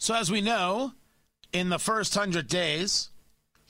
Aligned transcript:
So, 0.00 0.14
as 0.14 0.30
we 0.30 0.40
know, 0.40 0.94
in 1.52 1.68
the 1.68 1.78
first 1.78 2.16
100 2.16 2.48
days, 2.48 3.10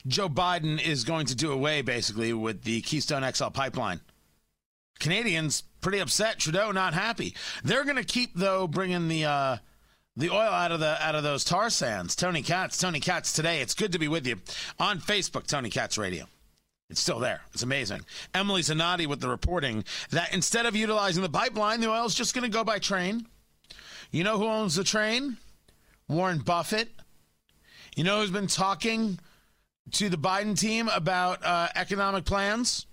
Joe 0.07 0.29
Biden 0.29 0.81
is 0.81 1.03
going 1.03 1.25
to 1.25 1.35
do 1.35 1.51
away 1.51 1.81
basically 1.81 2.31
with 2.31 2.63
the 2.63 2.79
Keystone 2.81 3.29
XL 3.29 3.49
pipeline. 3.49 3.99
Canadians 4.97 5.63
pretty 5.81 5.99
upset. 5.99 6.39
Trudeau 6.39 6.71
not 6.71 6.93
happy. 6.93 7.35
They're 7.65 7.83
going 7.83 7.97
to 7.97 8.05
keep 8.05 8.33
though 8.33 8.65
bringing 8.65 9.09
the 9.09 9.25
uh, 9.25 9.57
the 10.15 10.29
oil 10.29 10.39
out 10.39 10.71
of 10.71 10.79
the 10.79 11.03
out 11.03 11.15
of 11.15 11.23
those 11.23 11.43
tar 11.43 11.69
sands. 11.69 12.15
Tony 12.15 12.41
Katz, 12.41 12.77
Tony 12.77 13.01
Katz 13.01 13.33
today. 13.33 13.59
It's 13.59 13.73
good 13.73 13.91
to 13.91 13.99
be 13.99 14.07
with 14.07 14.25
you 14.25 14.37
on 14.79 14.99
Facebook. 14.99 15.47
Tony 15.47 15.69
Katz 15.69 15.97
Radio. 15.97 16.27
It's 16.89 17.01
still 17.01 17.19
there. 17.19 17.41
It's 17.53 17.63
amazing. 17.63 18.01
Emily 18.33 18.61
Zanotti 18.61 19.05
with 19.05 19.19
the 19.19 19.27
reporting 19.27 19.83
that 20.11 20.33
instead 20.33 20.65
of 20.65 20.77
utilizing 20.77 21.23
the 21.23 21.29
pipeline, 21.29 21.81
the 21.81 21.89
oil 21.89 22.05
is 22.05 22.15
just 22.15 22.33
going 22.33 22.49
to 22.49 22.57
go 22.57 22.63
by 22.63 22.79
train. 22.79 23.27
You 24.11 24.23
know 24.23 24.37
who 24.37 24.47
owns 24.47 24.75
the 24.75 24.85
train? 24.85 25.37
Warren 26.11 26.39
Buffett. 26.39 26.89
You 27.95 28.03
know 28.03 28.19
who's 28.19 28.31
been 28.31 28.47
talking 28.47 29.17
to 29.91 30.09
the 30.09 30.17
Biden 30.17 30.59
team 30.59 30.89
about 30.89 31.43
uh, 31.43 31.69
economic 31.75 32.25
plans? 32.25 32.85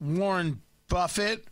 Warren 0.00 0.62
Buffett. 0.88 1.44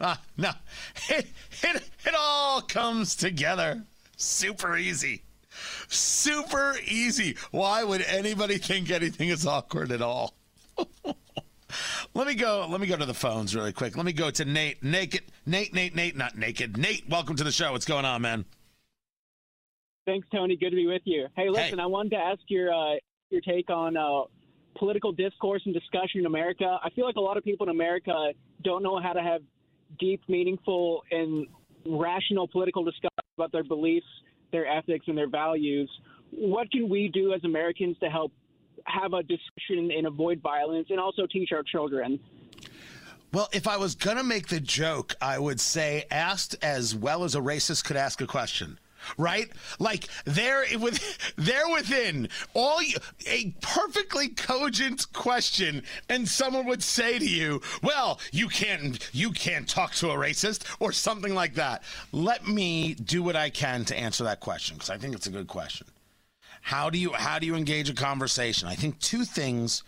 Ah, 0.00 0.20
no. 0.38 0.50
It, 1.10 1.26
it, 1.62 1.82
it 2.06 2.14
all 2.18 2.62
comes 2.62 3.14
together. 3.16 3.82
Super 4.16 4.78
easy. 4.78 5.22
Super 5.88 6.74
easy. 6.86 7.36
Why 7.50 7.84
would 7.84 8.00
anybody 8.02 8.56
think 8.56 8.90
anything 8.90 9.28
is 9.28 9.46
awkward 9.46 9.92
at 9.92 10.00
all? 10.00 10.34
let 12.14 12.26
me 12.26 12.34
go. 12.34 12.66
Let 12.68 12.80
me 12.80 12.86
go 12.86 12.96
to 12.96 13.04
the 13.06 13.14
phones 13.14 13.54
really 13.54 13.72
quick. 13.72 13.96
Let 13.96 14.06
me 14.06 14.12
go 14.12 14.30
to 14.30 14.44
Nate. 14.44 14.82
Naked. 14.82 15.22
Nate, 15.46 15.74
Nate, 15.74 15.94
Nate, 15.94 16.16
not 16.16 16.36
naked. 16.36 16.76
Nate, 16.76 17.08
welcome 17.08 17.36
to 17.36 17.44
the 17.44 17.52
show. 17.52 17.72
What's 17.72 17.84
going 17.84 18.04
on, 18.04 18.22
man? 18.22 18.44
Thanks, 20.06 20.28
Tony. 20.30 20.56
Good 20.56 20.70
to 20.70 20.76
be 20.76 20.86
with 20.86 21.02
you. 21.04 21.28
Hey, 21.36 21.48
listen, 21.48 21.78
Hey. 21.78 21.84
I 21.84 21.86
wanted 21.86 22.10
to 22.10 22.16
ask 22.16 22.40
your 22.48 22.72
uh, 22.72 22.96
your 23.30 23.40
take 23.40 23.70
on 23.70 23.96
uh, 23.96 24.22
political 24.78 25.12
discourse 25.12 25.62
and 25.64 25.74
discussion 25.74 26.20
in 26.20 26.26
America. 26.26 26.78
I 26.82 26.90
feel 26.90 27.06
like 27.06 27.16
a 27.16 27.20
lot 27.20 27.36
of 27.36 27.44
people 27.44 27.66
in 27.66 27.70
America 27.70 28.32
don't 28.62 28.82
know 28.82 29.00
how 29.00 29.12
to 29.12 29.22
have 29.22 29.40
deep, 29.98 30.20
meaningful, 30.28 31.02
and 31.10 31.46
rational 31.86 32.48
political 32.48 32.84
discussion 32.84 33.10
about 33.38 33.52
their 33.52 33.64
beliefs, 33.64 34.06
their 34.52 34.66
ethics, 34.66 35.06
and 35.08 35.16
their 35.16 35.28
values. 35.28 35.90
What 36.30 36.70
can 36.70 36.88
we 36.88 37.08
do 37.08 37.32
as 37.32 37.42
Americans 37.44 37.96
to 38.00 38.10
help 38.10 38.32
have 38.86 39.14
a 39.14 39.22
discussion 39.22 39.90
and 39.96 40.06
avoid 40.06 40.40
violence, 40.42 40.88
and 40.90 41.00
also 41.00 41.26
teach 41.26 41.50
our 41.52 41.62
children? 41.62 42.20
Well, 43.32 43.48
if 43.52 43.66
I 43.66 43.78
was 43.78 43.94
going 43.94 44.16
to 44.16 44.22
make 44.22 44.48
the 44.48 44.60
joke, 44.60 45.14
I 45.20 45.38
would 45.38 45.60
say 45.60 46.04
asked 46.10 46.56
as 46.62 46.94
well 46.94 47.24
as 47.24 47.34
a 47.34 47.40
racist 47.40 47.84
could 47.84 47.96
ask 47.96 48.20
a 48.20 48.26
question. 48.26 48.78
Right? 49.18 49.50
Like 49.78 50.08
they're 50.24 50.64
with 50.78 51.34
they're 51.36 51.68
within 51.68 52.28
all 52.54 52.82
you, 52.82 52.96
a 53.26 53.54
perfectly 53.60 54.28
cogent 54.28 55.12
question 55.12 55.82
and 56.08 56.28
someone 56.28 56.66
would 56.66 56.82
say 56.82 57.18
to 57.18 57.28
you, 57.28 57.60
"Well, 57.82 58.20
you 58.32 58.48
can't 58.48 58.98
you 59.12 59.30
can't 59.30 59.68
talk 59.68 59.92
to 59.94 60.10
a 60.10 60.14
racist 60.14 60.64
or 60.80 60.92
something 60.92 61.34
like 61.34 61.54
that." 61.54 61.82
Let 62.12 62.46
me 62.46 62.94
do 62.94 63.22
what 63.22 63.36
I 63.36 63.50
can 63.50 63.84
to 63.86 63.96
answer 63.98 64.24
that 64.24 64.40
question 64.40 64.76
because 64.76 64.90
I 64.90 64.98
think 64.98 65.14
it's 65.14 65.26
a 65.26 65.30
good 65.30 65.48
question. 65.48 65.86
How 66.62 66.88
do 66.88 66.98
you 66.98 67.12
how 67.12 67.38
do 67.38 67.46
you 67.46 67.56
engage 67.56 67.90
a 67.90 67.94
conversation? 67.94 68.68
I 68.68 68.74
think 68.74 68.98
two 68.98 69.24
things 69.24 69.82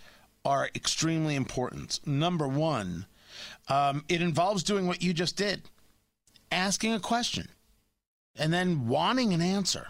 are 0.44 0.70
extremely 0.75 1.34
important. 1.34 2.00
Number 2.06 2.47
one, 2.47 3.06
um, 3.69 4.05
it 4.09 4.22
involves 4.22 4.62
doing 4.62 4.87
what 4.87 5.03
you 5.03 5.12
just 5.12 5.37
did, 5.37 5.62
asking 6.53 6.92
a 6.92 7.00
question, 7.00 7.48
and 8.39 8.53
then 8.53 8.87
wanting 8.89 9.33
an 9.33 9.42
answer. 9.42 9.89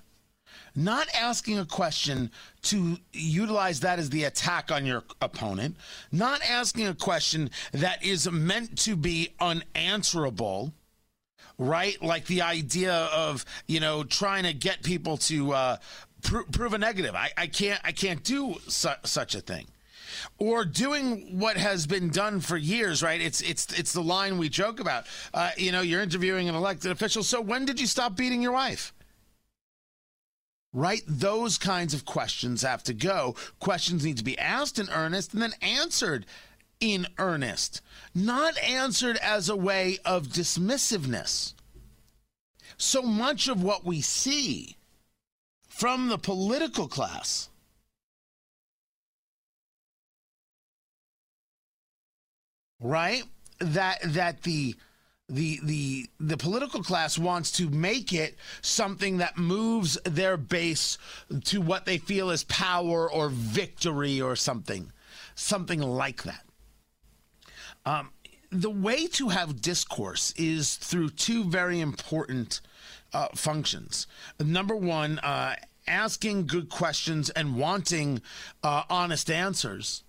Not 0.75 1.09
asking 1.19 1.59
a 1.59 1.65
question 1.65 2.31
to 2.63 2.99
utilize 3.13 3.81
that 3.81 3.99
as 3.99 4.11
the 4.11 4.25
attack 4.25 4.71
on 4.71 4.85
your 4.85 5.05
opponent. 5.23 5.77
Not 6.13 6.43
asking 6.43 6.87
a 6.87 6.95
question 6.95 7.51
that 7.73 8.05
is 8.05 8.31
meant 8.31 8.77
to 8.81 8.95
be 8.95 9.31
unanswerable 9.41 10.73
right? 11.59 12.01
Like 12.03 12.27
the 12.27 12.43
idea 12.43 12.93
of 12.93 13.45
you 13.67 13.81
know 13.81 14.05
trying 14.05 14.45
to 14.45 14.53
get 14.53 14.83
people 14.83 15.17
to 15.19 15.53
uh, 15.53 15.77
pr- 16.23 16.43
prove 16.53 16.75
a 16.75 16.79
negative. 16.79 17.15
I, 17.15 17.31
I 17.37 17.47
can't 17.47 17.81
I 17.85 17.93
can't 17.93 18.23
do 18.23 18.57
su- 18.69 18.89
such 19.05 19.35
a 19.35 19.41
thing. 19.41 19.67
Or 20.39 20.65
doing 20.65 21.39
what 21.39 21.57
has 21.57 21.87
been 21.87 22.11
done 22.11 22.41
for 22.41 22.57
years, 22.57 23.03
right? 23.03 23.21
It's 23.21 23.41
it's 23.41 23.67
it's 23.79 23.93
the 23.93 24.03
line 24.03 24.39
we 24.39 24.49
joke 24.49 24.81
about. 24.81 25.07
Uh, 25.33 25.51
you 25.57 25.73
know, 25.73 25.81
you're 25.81 26.03
interviewing 26.03 26.49
an 26.49 26.55
elected 26.55 26.91
official. 26.91 27.23
So 27.23 27.41
when 27.41 27.65
did 27.65 27.81
you 27.81 27.87
stop 27.87 28.17
beating 28.17 28.43
your 28.43 28.53
wife? 28.53 28.93
Right? 30.73 31.03
Those 31.07 31.57
kinds 31.57 31.95
of 31.95 32.05
questions 32.05 32.63
have 32.63 32.83
to 32.85 32.93
go. 32.95 33.35
Questions 33.61 34.05
need 34.05 34.19
to 34.19 34.25
be 34.25 34.39
asked 34.39 34.79
in 34.79 34.91
earnest 34.91 35.33
and 35.33 35.41
then 35.41 35.55
answered 35.63 36.27
in 36.81 37.07
earnest, 37.19 37.81
not 38.15 38.59
answered 38.59 39.17
as 39.19 39.49
a 39.49 39.57
way 39.57 39.99
of 40.05 40.29
dismissiveness. 40.29 41.55
So 42.77 43.03
much 43.03 43.49
of 43.49 43.63
what 43.63 43.85
we 43.85 44.03
see 44.03 44.77
from 45.67 46.09
the 46.09 46.19
political 46.19 46.89
class 46.89 47.49
right? 52.81 53.25
That 53.59 53.99
that 54.05 54.43
the 54.43 54.75
the 55.29 55.59
the 55.63 56.07
the 56.21 56.37
political 56.37 56.83
class 56.83 57.19
wants 57.19 57.51
to 57.53 57.69
make 57.69 58.13
it 58.13 58.37
something 58.61 59.19
that 59.19 59.37
moves 59.37 59.99
their 60.05 60.37
base 60.37 60.99
to 61.45 61.61
what 61.61 61.85
they 61.85 61.99
feel 61.99 62.31
is 62.31 62.45
power 62.45 63.11
or 63.11 63.29
victory 63.29 64.21
or 64.21 64.37
something 64.37 64.93
something 65.35 65.81
like 65.81 66.25
that. 66.25 66.45
Um, 67.85 68.11
the 68.51 68.71
way 68.71 69.07
to 69.09 69.29
have 69.29 69.61
discourse 69.61 70.33
is 70.37 70.77
through 70.77 71.11
two 71.11 71.45
very 71.45 71.81
important 71.81 72.61
uh, 73.13 73.29
functions. 73.35 74.07
Number 74.41 74.75
one 74.75 75.19
uh, 75.21 75.57
asking 75.87 76.47
good 76.47 76.69
questions 76.69 77.31
and 77.31 77.57
wanting 77.57 78.23
uh, 78.63 78.85
honest 78.89 79.31
answers 79.31 80.03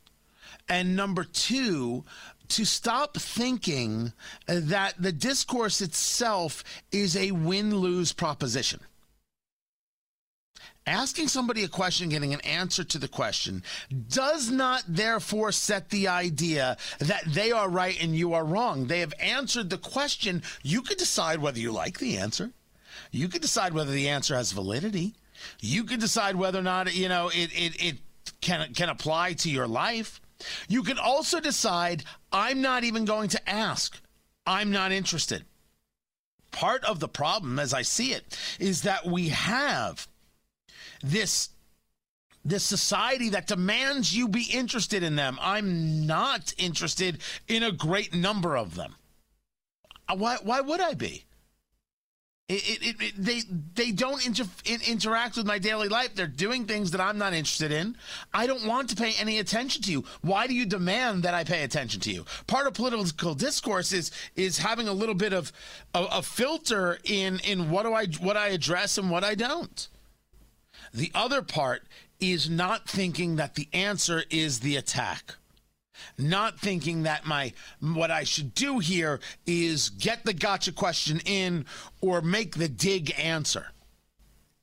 and 0.70 0.96
number 0.96 1.24
two, 1.24 2.04
to 2.50 2.66
stop 2.66 3.18
thinking 3.18 4.14
that 4.46 4.94
the 5.00 5.12
discourse 5.12 5.82
itself 5.82 6.64
is 6.92 7.16
a 7.16 7.32
win 7.32 7.76
lose 7.78 8.14
proposition. 8.14 8.80
Asking 10.86 11.28
somebody 11.28 11.66
a 11.66 11.68
question, 11.68 12.08
getting 12.08 12.34
an 12.34 12.40
answer 12.42 12.82
to 12.86 12.98
the 12.98 13.10
question, 13.10 13.62
does 14.08 14.50
not 14.50 14.84
therefore 14.88 15.52
set 15.52 15.90
the 15.90 16.08
idea 16.08 16.78
that 17.00 17.26
they 17.28 17.52
are 17.52 17.70
right 17.70 18.02
and 18.02 18.16
you 18.16 18.34
are 18.34 18.46
wrong. 18.46 18.88
They 18.88 19.02
have 19.02 19.14
answered 19.20 19.70
the 19.70 19.78
question. 19.78 20.42
You 20.64 20.82
could 20.82 20.98
decide 20.98 21.40
whether 21.40 21.60
you 21.60 21.74
like 21.74 22.00
the 22.00 22.18
answer. 22.18 22.52
You 23.12 23.28
could 23.28 23.42
decide 23.42 23.74
whether 23.74 23.92
the 23.92 24.08
answer 24.08 24.36
has 24.36 24.54
validity. 24.54 25.16
You 25.60 25.84
could 25.84 26.00
decide 26.00 26.38
whether 26.38 26.60
or 26.60 26.64
not 26.64 26.96
you 26.96 27.10
know 27.10 27.30
it 27.34 27.52
it, 27.54 27.84
it 27.84 27.98
can 28.40 28.74
can 28.74 28.88
apply 28.90 29.34
to 29.34 29.50
your 29.50 29.68
life. 29.68 30.22
You 30.68 30.84
can 30.84 31.00
also 31.00 31.40
decide 31.40 32.04
I'm 32.32 32.62
not 32.62 32.84
even 32.84 33.06
going 33.06 33.30
to 33.30 33.50
ask. 33.50 34.00
I'm 34.46 34.72
not 34.72 34.92
interested. 34.92 35.46
Part 36.52 36.84
of 36.86 37.00
the 37.00 37.08
problem 37.08 37.60
as 37.60 37.74
I 37.74 37.82
see 37.82 38.14
it 38.14 38.38
is 38.60 38.84
that 38.84 39.06
we 39.06 39.30
have 39.30 40.08
this 41.02 41.50
this 42.46 42.64
society 42.64 43.30
that 43.30 43.48
demands 43.48 44.16
you 44.16 44.30
be 44.30 44.48
interested 44.54 45.04
in 45.04 45.18
them. 45.18 45.38
I'm 45.42 46.08
not 46.08 46.54
interested 46.58 47.18
in 47.50 47.62
a 47.62 47.74
great 47.74 48.14
number 48.14 48.56
of 48.56 48.76
them. 48.76 48.96
Uh, 50.08 50.16
Why 50.16 50.38
why 50.42 50.62
would 50.62 50.80
I 50.80 50.94
be? 50.94 51.26
It, 52.50 52.82
it, 52.82 52.96
it, 53.02 53.14
they 53.18 53.42
they 53.76 53.92
don't 53.92 54.26
inter, 54.26 54.46
in, 54.64 54.80
interact 54.88 55.36
with 55.36 55.46
my 55.46 55.60
daily 55.60 55.90
life. 55.90 56.16
They're 56.16 56.28
doing 56.28 56.64
things 56.64 56.92
that 56.92 57.02
I'm 57.02 57.18
not 57.18 57.34
interested 57.34 57.74
in. 57.74 57.98
I 58.34 58.48
don't 58.48 58.66
want 58.66 58.90
to 58.90 58.96
pay 58.96 59.12
any 59.20 59.40
attention 59.40 59.82
to 59.82 59.92
you. 59.92 60.06
Why 60.22 60.48
do 60.48 60.54
you 60.54 60.66
demand 60.66 61.24
that 61.24 61.34
I 61.34 61.44
pay 61.44 61.64
attention 61.64 62.00
to 62.02 62.12
you? 62.12 62.26
Part 62.48 62.66
of 62.66 62.74
political 62.74 63.36
discourse 63.36 63.92
is 63.92 64.12
is 64.38 64.60
having 64.60 64.88
a 64.88 64.94
little 64.94 65.14
bit 65.14 65.34
of 65.34 65.52
a, 65.94 66.06
a 66.06 66.22
filter 66.22 67.00
in 67.04 67.42
in 67.42 67.70
what 67.70 67.84
do 67.84 67.94
I 67.94 68.06
what 68.22 68.38
I 68.38 68.48
address 68.48 68.98
and 68.98 69.12
what 69.12 69.26
I 69.26 69.36
don't. 69.36 69.86
The 70.94 71.12
other 71.14 71.42
part 71.42 71.84
is 72.22 72.50
not 72.50 72.88
thinking 72.88 73.36
that 73.36 73.56
the 73.56 73.68
answer 73.74 74.24
is 74.30 74.62
the 74.62 74.78
attack 74.78 75.36
not 76.18 76.60
thinking 76.60 77.04
that 77.04 77.26
my 77.26 77.54
what 77.80 78.12
I 78.12 78.24
should 78.24 78.54
do 78.54 78.80
here 78.80 79.20
is 79.46 79.90
get 79.90 80.24
the 80.26 80.34
gotcha 80.34 80.72
question 80.72 81.22
in 81.26 81.66
or 82.02 82.22
make 82.22 82.56
the 82.56 82.68
dig 82.70 83.14
answer. 83.20 83.68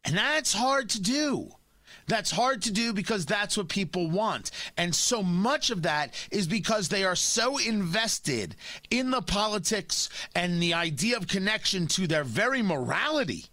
And 0.05 0.17
that's 0.17 0.53
hard 0.53 0.91
to 0.91 1.01
do. 1.01 1.51
That's 2.07 2.31
hard 2.31 2.63
to 2.63 2.71
do 2.71 2.93
because 2.93 3.25
that's 3.25 3.57
what 3.57 3.69
people 3.69 4.11
want. 4.11 4.51
And 4.77 4.95
so 4.95 5.23
much 5.23 5.71
of 5.71 5.83
that 5.83 6.13
is 6.31 6.47
because 6.47 6.89
they 6.89 7.05
are 7.05 7.17
so 7.17 7.57
invested 7.57 8.57
in 8.91 9.11
the 9.11 9.23
politics 9.23 10.11
and 10.35 10.63
the 10.63 10.75
idea 10.75 11.17
of 11.17 11.29
connection 11.29 11.87
to 11.89 12.07
their 12.07 12.25
very 12.25 12.61
morality 12.61 13.47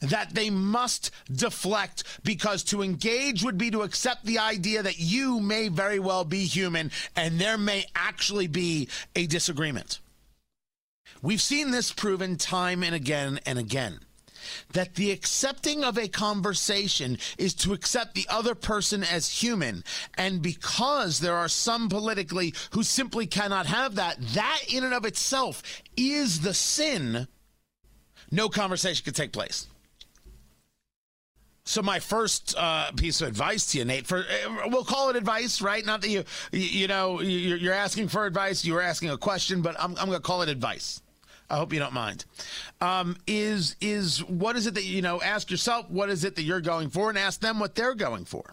that 0.00 0.34
they 0.34 0.50
must 0.50 1.10
deflect 1.30 2.04
because 2.22 2.62
to 2.64 2.82
engage 2.82 3.42
would 3.42 3.58
be 3.58 3.70
to 3.70 3.82
accept 3.82 4.24
the 4.24 4.38
idea 4.38 4.82
that 4.82 4.98
you 4.98 5.40
may 5.40 5.68
very 5.68 5.98
well 5.98 6.24
be 6.24 6.44
human 6.44 6.90
and 7.16 7.40
there 7.40 7.58
may 7.58 7.84
actually 7.94 8.46
be 8.46 8.88
a 9.16 9.26
disagreement. 9.26 10.00
We've 11.22 11.42
seen 11.42 11.70
this 11.70 11.92
proven 11.92 12.36
time 12.36 12.82
and 12.82 12.94
again 12.94 13.40
and 13.44 13.58
again 13.58 14.00
that 14.72 14.94
the 14.94 15.10
accepting 15.10 15.84
of 15.84 15.98
a 15.98 16.08
conversation 16.08 17.18
is 17.38 17.54
to 17.54 17.72
accept 17.72 18.14
the 18.14 18.26
other 18.28 18.54
person 18.54 19.04
as 19.04 19.42
human. 19.42 19.84
And 20.16 20.42
because 20.42 21.20
there 21.20 21.36
are 21.36 21.48
some 21.48 21.88
politically 21.88 22.54
who 22.72 22.82
simply 22.82 23.26
cannot 23.26 23.66
have 23.66 23.96
that, 23.96 24.16
that 24.34 24.60
in 24.72 24.84
and 24.84 24.94
of 24.94 25.04
itself 25.04 25.62
is 25.96 26.40
the 26.40 26.54
sin. 26.54 27.28
No 28.30 28.48
conversation 28.48 29.04
can 29.04 29.14
take 29.14 29.32
place. 29.32 29.66
So 31.70 31.82
my 31.82 32.00
first 32.00 32.56
uh, 32.58 32.90
piece 32.96 33.20
of 33.20 33.28
advice 33.28 33.66
to 33.66 33.78
you, 33.78 33.84
Nate, 33.84 34.04
for 34.04 34.18
uh, 34.18 34.66
we'll 34.66 34.82
call 34.82 35.08
it 35.10 35.14
advice, 35.14 35.62
right? 35.62 35.86
Not 35.86 36.00
that 36.00 36.08
you, 36.08 36.24
you, 36.50 36.62
you 36.62 36.88
know, 36.88 37.20
you're, 37.20 37.72
asking 37.72 38.08
for 38.08 38.26
advice. 38.26 38.64
You 38.64 38.74
were 38.74 38.82
asking 38.82 39.10
a 39.10 39.16
question, 39.16 39.62
but 39.62 39.76
I'm, 39.78 39.92
I'm 39.96 40.06
going 40.06 40.18
to 40.18 40.20
call 40.20 40.42
it 40.42 40.48
advice. 40.48 41.00
I 41.48 41.54
hope 41.58 41.72
you 41.72 41.78
don't 41.78 41.92
mind. 41.92 42.24
Um, 42.80 43.16
is 43.24 43.76
is 43.80 44.18
what 44.24 44.56
is 44.56 44.66
it 44.66 44.74
that 44.74 44.82
you 44.82 45.00
know? 45.00 45.22
Ask 45.22 45.48
yourself 45.48 45.88
what 45.88 46.10
is 46.10 46.24
it 46.24 46.34
that 46.34 46.42
you're 46.42 46.60
going 46.60 46.90
for, 46.90 47.08
and 47.08 47.16
ask 47.16 47.40
them 47.40 47.60
what 47.60 47.76
they're 47.76 47.94
going 47.94 48.24
for. 48.24 48.52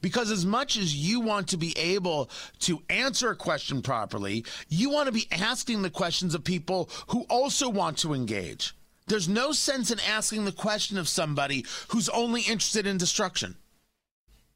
Because 0.00 0.30
as 0.30 0.46
much 0.46 0.76
as 0.76 0.94
you 0.94 1.18
want 1.18 1.48
to 1.48 1.56
be 1.56 1.76
able 1.76 2.30
to 2.60 2.80
answer 2.90 3.30
a 3.30 3.36
question 3.36 3.82
properly, 3.82 4.44
you 4.68 4.88
want 4.88 5.06
to 5.06 5.12
be 5.12 5.26
asking 5.32 5.82
the 5.82 5.90
questions 5.90 6.32
of 6.32 6.44
people 6.44 6.88
who 7.08 7.22
also 7.22 7.68
want 7.68 7.98
to 7.98 8.14
engage. 8.14 8.72
There's 9.06 9.28
no 9.28 9.52
sense 9.52 9.90
in 9.90 10.00
asking 10.00 10.44
the 10.44 10.52
question 10.52 10.96
of 10.96 11.08
somebody 11.08 11.64
who's 11.88 12.08
only 12.08 12.42
interested 12.42 12.86
in 12.86 12.96
destruction. 12.96 13.56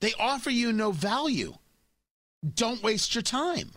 They 0.01 0.13
offer 0.19 0.51
you 0.51 0.73
no 0.73 0.93
value. 0.93 1.55
Don't 2.55 2.83
waste 2.83 3.15
your 3.15 3.23
time. 3.23 3.73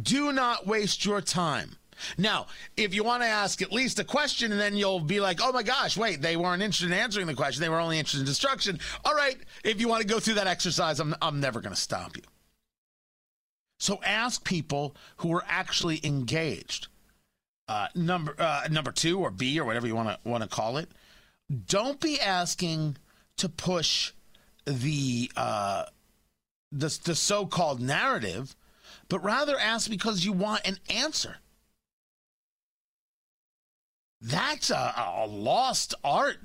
Do 0.00 0.32
not 0.32 0.66
waste 0.66 1.04
your 1.04 1.20
time. 1.20 1.76
Now, 2.16 2.46
if 2.76 2.94
you 2.94 3.02
want 3.02 3.22
to 3.22 3.28
ask 3.28 3.60
at 3.60 3.72
least 3.72 3.98
a 3.98 4.04
question 4.04 4.52
and 4.52 4.60
then 4.60 4.76
you'll 4.76 5.00
be 5.00 5.20
like, 5.20 5.40
oh 5.42 5.52
my 5.52 5.64
gosh, 5.64 5.96
wait, 5.96 6.22
they 6.22 6.36
weren't 6.36 6.62
interested 6.62 6.92
in 6.92 6.98
answering 6.98 7.26
the 7.26 7.34
question. 7.34 7.60
They 7.60 7.68
were 7.68 7.80
only 7.80 7.98
interested 7.98 8.20
in 8.20 8.26
destruction. 8.26 8.78
All 9.04 9.14
right, 9.14 9.36
if 9.64 9.80
you 9.80 9.88
want 9.88 10.02
to 10.02 10.08
go 10.08 10.20
through 10.20 10.34
that 10.34 10.46
exercise, 10.46 11.00
I'm, 11.00 11.14
I'm 11.20 11.40
never 11.40 11.60
going 11.60 11.74
to 11.74 11.80
stop 11.80 12.16
you. 12.16 12.22
So 13.80 14.00
ask 14.04 14.44
people 14.44 14.96
who 15.18 15.34
are 15.34 15.44
actually 15.48 16.00
engaged. 16.04 16.88
Uh, 17.68 17.88
number 17.94 18.34
uh, 18.38 18.66
number 18.70 18.90
two 18.90 19.20
or 19.20 19.30
B 19.30 19.60
or 19.60 19.64
whatever 19.64 19.86
you 19.86 19.94
want 19.94 20.08
to 20.08 20.28
want 20.28 20.42
to 20.42 20.48
call 20.48 20.78
it. 20.78 20.88
Don't 21.66 22.00
be 22.00 22.18
asking 22.18 22.96
to 23.36 23.48
push 23.48 24.12
the 24.64 25.30
uh, 25.36 25.84
the 26.72 26.98
the 27.04 27.14
so-called 27.14 27.80
narrative, 27.80 28.56
but 29.08 29.22
rather 29.22 29.58
ask 29.58 29.90
because 29.90 30.24
you 30.24 30.32
want 30.32 30.66
an 30.66 30.78
answer. 30.88 31.36
That's 34.20 34.70
a, 34.70 34.94
a 34.96 35.26
lost 35.26 35.94
art. 36.02 36.38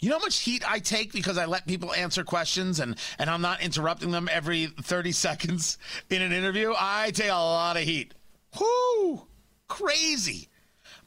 You 0.00 0.10
know 0.10 0.18
how 0.18 0.24
much 0.24 0.40
heat 0.40 0.62
I 0.70 0.80
take 0.80 1.12
because 1.12 1.38
I 1.38 1.46
let 1.46 1.66
people 1.66 1.94
answer 1.94 2.24
questions 2.24 2.80
and, 2.80 2.96
and 3.18 3.30
I'm 3.30 3.40
not 3.40 3.62
interrupting 3.62 4.10
them 4.10 4.28
every 4.30 4.66
30 4.66 5.12
seconds 5.12 5.78
in 6.10 6.20
an 6.20 6.32
interview? 6.32 6.74
I 6.76 7.10
take 7.12 7.30
a 7.30 7.32
lot 7.32 7.78
of 7.78 7.84
heat. 7.84 8.12
Whoo! 8.60 9.22
Crazy. 9.68 10.48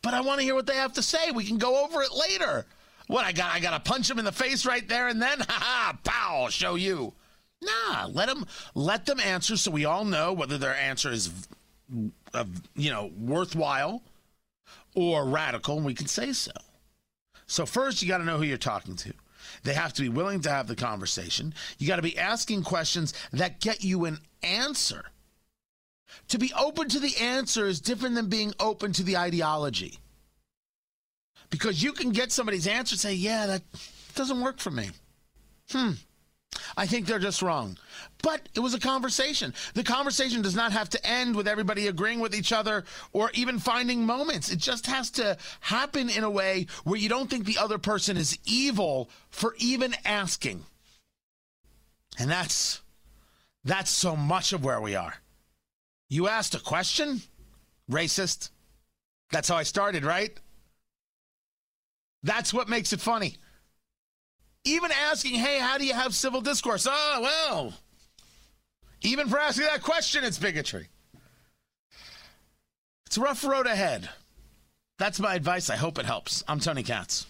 But 0.02 0.14
I 0.14 0.22
want 0.22 0.40
to 0.40 0.46
hear 0.46 0.56
what 0.56 0.68
they 0.68 0.76
have 0.76 0.94
to 0.94 1.02
say. 1.02 1.32
We 1.32 1.46
can 1.46 1.58
go 1.58 1.84
over 1.84 2.02
it 2.02 2.12
later. 2.12 2.66
What 3.08 3.26
I 3.26 3.32
got? 3.32 3.54
I 3.54 3.60
got 3.60 3.72
to 3.72 3.90
punch 3.90 4.08
them 4.08 4.20
in 4.20 4.26
the 4.26 4.32
face 4.32 4.66
right 4.66 4.88
there 4.88 5.08
and 5.08 5.22
then, 5.22 5.40
ha 5.48 5.48
ha, 5.48 5.98
pow, 6.04 6.50
show 6.50 6.76
you. 6.76 7.14
Nah, 7.62 8.08
let 8.12 8.28
them 8.28 8.46
let 8.76 9.06
them 9.06 9.20
answer 9.20 9.58
so 9.58 9.72
we 9.72 9.86
all 9.86 10.06
know 10.06 10.32
whether 10.32 10.58
their 10.58 10.76
answer 10.76 11.12
is, 11.12 11.32
uh, 12.34 12.46
you 12.76 12.92
know, 12.92 13.12
worthwhile 13.18 14.04
or 14.94 15.26
radical, 15.26 15.78
and 15.78 15.86
we 15.86 15.96
can 15.96 16.08
say 16.08 16.34
so. 16.34 16.52
So, 17.48 17.66
first, 17.66 18.02
you 18.02 18.08
got 18.08 18.20
to 18.20 18.26
know 18.26 18.38
who 18.38 18.44
you're 18.44 18.58
talking 18.58 18.96
to. 18.98 19.14
They 19.64 19.74
have 19.74 19.94
to 19.94 20.02
be 20.02 20.10
willing 20.10 20.42
to 20.42 20.50
have 20.50 20.68
the 20.68 20.76
conversation. 20.76 21.54
You 21.78 21.88
got 21.88 21.96
to 21.96 22.02
be 22.02 22.18
asking 22.18 22.64
questions 22.64 23.14
that 23.32 23.60
get 23.60 23.84
you 23.84 24.06
an 24.06 24.20
answer. 24.44 25.06
To 26.30 26.38
be 26.38 26.52
open 26.58 26.90
to 26.90 27.00
the 27.00 27.16
answer 27.18 27.68
is 27.68 27.80
different 27.80 28.16
than 28.16 28.28
being 28.28 28.54
open 28.60 28.94
to 28.94 29.04
the 29.04 29.18
ideology. 29.18 30.00
Because 31.50 31.82
you 31.82 31.94
can 31.94 32.12
get 32.12 32.32
somebody's 32.32 32.68
answer 32.68 32.94
and 32.94 33.00
say, 33.00 33.14
yeah, 33.14 33.46
that 33.48 33.64
doesn't 34.16 34.42
work 34.42 34.60
for 34.60 34.72
me. 34.72 34.90
Hmm. 35.70 35.92
I 36.76 36.86
think 36.86 37.06
they're 37.06 37.20
just 37.20 37.42
wrong. 37.42 37.78
But 38.24 38.50
it 38.56 38.60
was 38.60 38.74
a 38.74 38.80
conversation. 38.80 39.54
The 39.74 39.84
conversation 39.84 40.42
does 40.42 40.56
not 40.56 40.72
have 40.72 40.90
to 40.90 41.06
end 41.06 41.36
with 41.36 41.48
everybody 41.48 41.88
agreeing 41.88 42.20
with 42.20 42.34
each 42.34 42.52
other 42.52 42.84
or 43.14 43.32
even 43.34 43.60
finding 43.60 44.06
moments. 44.06 44.52
It 44.52 44.60
just 44.60 44.88
has 44.88 45.12
to 45.12 45.38
happen 45.60 46.10
in 46.10 46.24
a 46.24 46.30
way 46.30 46.68
where 46.84 47.00
you 47.00 47.10
don't 47.10 47.30
think 47.30 47.46
the 47.46 47.58
other 47.58 47.78
person 47.78 48.18
is 48.18 48.38
evil 48.46 49.10
for 49.30 49.56
even 49.60 49.96
asking. 50.06 50.64
And 52.20 52.30
that's 52.30 52.82
that's 53.64 53.92
so 53.92 54.16
much 54.16 54.54
of 54.54 54.64
where 54.64 54.82
we 54.82 54.96
are. 54.96 55.16
You 56.10 56.28
asked 56.28 56.56
a 56.56 56.60
question? 56.60 57.22
Racist. 57.90 58.50
That's 59.32 59.50
how 59.50 59.56
I 59.56 59.64
started, 59.64 60.06
right? 60.06 60.38
That's 62.24 62.54
what 62.54 62.70
makes 62.70 62.94
it 62.94 63.02
funny. 63.02 63.36
Even 64.64 64.92
asking, 64.92 65.36
hey, 65.36 65.60
how 65.60 65.78
do 65.78 65.86
you 65.86 65.94
have 65.94 66.14
civil 66.14 66.42
discourse? 66.42 66.88
Oh, 66.90 67.20
well. 67.22 67.74
Even 69.02 69.28
for 69.30 69.40
asking 69.40 69.66
that 69.66 69.82
question, 69.82 70.24
it's 70.24 70.38
bigotry. 70.38 70.88
It's 73.06 73.18
a 73.18 73.22
rough 73.22 73.44
road 73.46 73.68
ahead. 73.68 74.10
That's 74.98 75.20
my 75.20 75.36
advice. 75.36 75.70
I 75.70 75.76
hope 75.76 76.00
it 76.00 76.06
helps. 76.06 76.44
I'm 76.48 76.60
Tony 76.60 76.84
Katz. 76.84 77.26